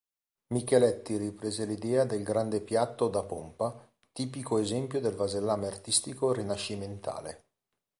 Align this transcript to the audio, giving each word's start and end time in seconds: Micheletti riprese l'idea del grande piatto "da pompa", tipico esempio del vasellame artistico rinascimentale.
Micheletti 0.47 1.17
riprese 1.17 1.63
l'idea 1.65 2.05
del 2.05 2.23
grande 2.23 2.59
piatto 2.59 3.07
"da 3.07 3.21
pompa", 3.21 3.87
tipico 4.11 4.57
esempio 4.57 4.99
del 4.99 5.13
vasellame 5.13 5.67
artistico 5.67 6.33
rinascimentale. 6.33 7.43